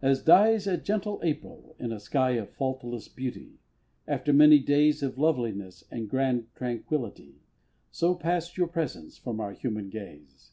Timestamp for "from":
9.18-9.38